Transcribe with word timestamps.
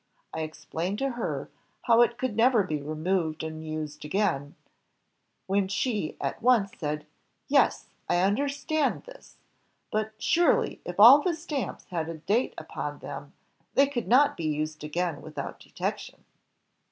I 0.33 0.39
explained 0.41 0.97
to 0.97 1.11
her 1.11 1.51
how 1.83 2.01
it 2.01 2.17
could 2.17 2.35
never 2.35 2.63
be 2.63 2.81
removed 2.81 3.43
and 3.43 3.63
used 3.63 4.03
again..., 4.03 4.55
when 5.45 5.67
she 5.67 6.17
at 6.19 6.41
once 6.41 6.71
said, 6.75 7.05
'Yes 7.47 7.85
I 8.09 8.21
understand 8.23 9.03
this; 9.03 9.37
but 9.91 10.13
surely, 10.17 10.81
if 10.85 10.99
all 10.99 11.21
the 11.21 11.35
stamps 11.35 11.85
had 11.91 12.09
a 12.09 12.15
date 12.17 12.55
upon 12.57 12.97
them, 12.97 13.33
they 13.75 13.85
could 13.85 14.07
not 14.07 14.35
be 14.35 14.45
used 14.45 14.83
again 14.83 15.21
without 15.21 15.59
detection.' 15.59 16.25